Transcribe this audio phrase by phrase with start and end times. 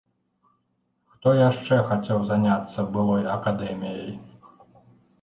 [1.15, 4.07] Хто яшчэ хацеў заняцца былой акадэміяй?